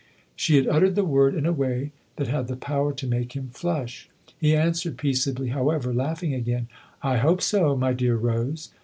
She 0.35 0.55
had 0.55 0.67
uttered 0.67 0.95
the 0.95 1.05
word 1.05 1.35
in 1.35 1.45
a 1.45 1.53
way 1.53 1.91
that 2.15 2.27
had 2.27 2.47
the 2.47 2.55
power 2.55 2.91
to 2.91 3.05
make 3.05 3.33
him 3.33 3.49
flush. 3.49 4.09
He 4.35 4.55
answered 4.55 4.97
peaceably, 4.97 5.49
however, 5.49 5.93
laughing 5.93 6.33
again:" 6.33 6.69
I 7.03 7.17
hope 7.17 7.43
so, 7.43 7.75
my 7.77 7.93
dear 7.93 8.15
Rose 8.15 8.71